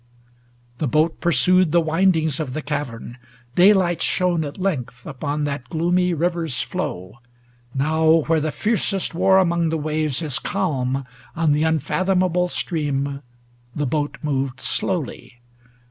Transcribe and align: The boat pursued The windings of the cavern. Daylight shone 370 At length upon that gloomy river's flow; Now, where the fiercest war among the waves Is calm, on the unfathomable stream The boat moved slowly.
The 0.79 0.87
boat 0.87 1.19
pursued 1.21 1.71
The 1.71 1.79
windings 1.79 2.39
of 2.39 2.53
the 2.53 2.63
cavern. 2.63 3.19
Daylight 3.53 4.01
shone 4.01 4.39
370 4.41 4.47
At 4.47 4.59
length 4.63 5.05
upon 5.05 5.43
that 5.43 5.69
gloomy 5.69 6.15
river's 6.15 6.59
flow; 6.63 7.19
Now, 7.75 8.21
where 8.23 8.41
the 8.41 8.51
fiercest 8.51 9.13
war 9.13 9.37
among 9.37 9.69
the 9.69 9.77
waves 9.77 10.23
Is 10.23 10.39
calm, 10.39 11.05
on 11.35 11.51
the 11.51 11.61
unfathomable 11.61 12.47
stream 12.47 13.21
The 13.75 13.85
boat 13.85 14.17
moved 14.23 14.59
slowly. 14.59 15.39